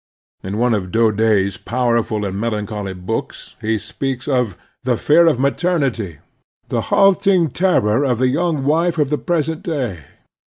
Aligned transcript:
In 0.41 0.57
one 0.57 0.73
of 0.73 0.91
Daudet's 0.91 1.57
powerful 1.57 2.25
and 2.25 2.39
melancholy 2.39 2.95
books 2.95 3.55
he 3.61 3.77
speaks 3.77 4.27
of 4.27 4.57
"the 4.81 4.97
fear 4.97 5.27
of 5.27 5.37
maternity, 5.39 6.17
the 6.69 6.81
hatmting 6.89 7.53
terror 7.53 8.03
of 8.03 8.17
the 8.17 8.29
young 8.29 8.65
wife 8.65 8.97
of 8.97 9.11
the 9.11 9.19
present 9.19 9.61
day." 9.61 10.05